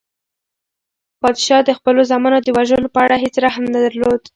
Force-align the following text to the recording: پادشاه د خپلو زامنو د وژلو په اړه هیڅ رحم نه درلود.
پادشاه 1.21 1.61
د 1.65 1.69
خپلو 1.77 2.01
زامنو 2.09 2.39
د 2.43 2.47
وژلو 2.57 2.93
په 2.95 2.99
اړه 3.05 3.15
هیڅ 3.23 3.35
رحم 3.45 3.63
نه 3.73 3.79
درلود. 3.85 4.21